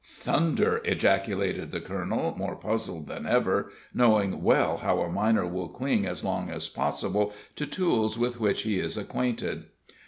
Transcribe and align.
"Thunder!" 0.03 0.81
ejaculated 0.83 1.69
the 1.71 1.79
colonel, 1.79 2.33
more 2.35 2.55
puzzled 2.55 3.07
than 3.07 3.27
ever 3.27 3.71
knowing 3.93 4.41
well 4.41 4.77
how 4.77 5.01
a 5.01 5.11
miner 5.11 5.45
will 5.45 5.69
cling 5.69 6.07
as 6.07 6.23
long 6.23 6.49
as 6.49 6.67
possible 6.67 7.33
to 7.55 7.67
tools 7.67 8.17
with 8.17 8.39
which 8.39 8.63
he 8.63 8.79
is 8.79 8.97
acquainted. 8.97 9.65